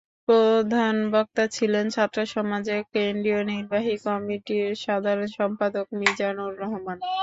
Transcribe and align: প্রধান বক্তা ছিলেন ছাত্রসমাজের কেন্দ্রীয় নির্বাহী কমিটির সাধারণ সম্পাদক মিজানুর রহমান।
প্রধান 0.27 0.95
বক্তা 1.13 1.43
ছিলেন 1.55 1.85
ছাত্রসমাজের 1.95 2.81
কেন্দ্রীয় 2.93 3.41
নির্বাহী 3.51 3.95
কমিটির 4.05 4.69
সাধারণ 4.83 5.27
সম্পাদক 5.37 5.85
মিজানুর 5.99 6.53
রহমান। 6.61 6.97